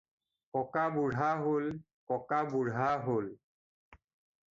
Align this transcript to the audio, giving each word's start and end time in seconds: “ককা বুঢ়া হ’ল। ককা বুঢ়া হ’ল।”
“ককা 0.59 0.85
বুঢ়া 0.95 1.31
হ’ল। 1.43 1.65
ককা 2.09 2.39
বুঢ়া 2.51 2.89
হ’ল।” 3.05 3.25